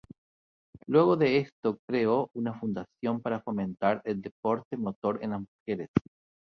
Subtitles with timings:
[0.87, 5.89] Luego de esto, creó una fundación para fomentar el deporte motor en las mujeres.